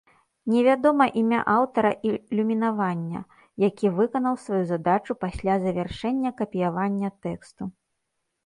[0.51, 3.21] Не вядома імя аўтара ілюмінавання,
[3.67, 7.63] які выканаў сваю задачу пасля завяршэння капіявання тэксту.